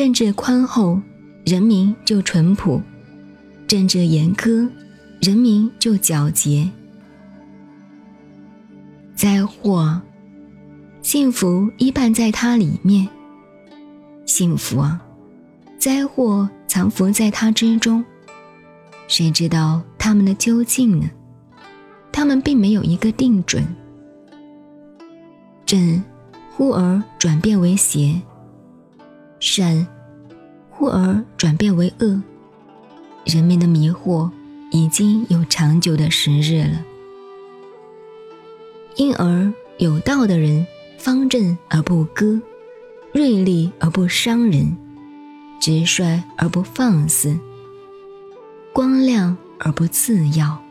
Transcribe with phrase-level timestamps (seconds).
[0.00, 0.98] 政治宽厚，
[1.44, 2.80] 人民就淳朴；
[3.66, 4.66] 政治严苛，
[5.20, 6.66] 人民就皎洁。
[9.14, 10.00] 灾祸，
[11.02, 13.06] 幸福一半在它里面。
[14.24, 14.98] 幸福啊，
[15.76, 18.02] 灾祸藏伏在它之中。
[19.06, 21.10] 谁知道他们的究竟呢？
[22.10, 23.62] 他们并没有一个定准。
[25.66, 26.02] 正
[26.56, 28.18] 忽而转变为邪，
[29.40, 29.86] 善
[30.70, 32.22] 忽而转变为恶。
[33.24, 34.30] 人民的迷惑
[34.70, 36.84] 已经有长久的时日了。
[38.96, 40.66] 因而有道的人，
[40.98, 42.40] 方正而不割，
[43.12, 44.76] 锐利而不伤人，
[45.60, 47.38] 直率而不放肆，
[48.72, 50.62] 光亮而不次要。